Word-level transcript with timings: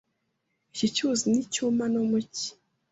Iki 0.71 0.87
cyuzi 0.95 1.23
nticyuma 1.31 1.83
no 1.93 2.01
mu 2.09 2.19
cyi. 2.35 2.49